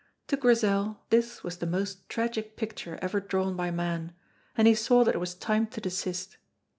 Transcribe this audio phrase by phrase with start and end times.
[0.29, 4.13] To Grizel this was the most tragic picture ever drawn by man,
[4.57, 6.37] and he saw that it was time to desist.